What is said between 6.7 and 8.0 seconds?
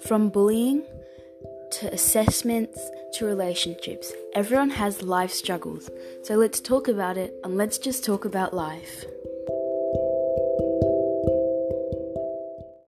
about it and let's